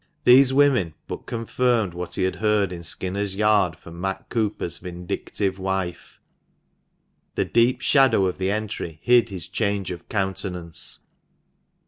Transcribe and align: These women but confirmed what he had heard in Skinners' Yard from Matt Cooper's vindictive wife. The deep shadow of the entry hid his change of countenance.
These 0.23 0.51
women 0.51 0.95
but 1.07 1.27
confirmed 1.27 1.93
what 1.93 2.15
he 2.15 2.23
had 2.23 2.37
heard 2.37 2.71
in 2.71 2.81
Skinners' 2.81 3.35
Yard 3.35 3.75
from 3.75 4.01
Matt 4.01 4.29
Cooper's 4.29 4.79
vindictive 4.79 5.59
wife. 5.59 6.19
The 7.35 7.45
deep 7.45 7.81
shadow 7.81 8.25
of 8.25 8.39
the 8.39 8.49
entry 8.49 8.97
hid 9.03 9.29
his 9.29 9.47
change 9.47 9.91
of 9.91 10.09
countenance. 10.09 11.01